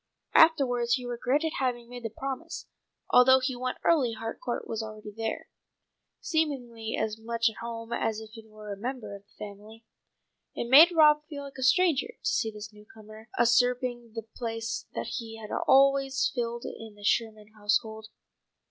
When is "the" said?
2.01-2.09, 9.27-9.35, 14.15-14.23, 16.95-17.03